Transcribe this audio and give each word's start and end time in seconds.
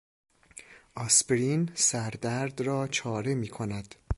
آسپرین 0.95 1.69
سردرد 1.73 2.61
را 2.61 2.87
چاره 2.87 3.35
میکند. 3.35 3.95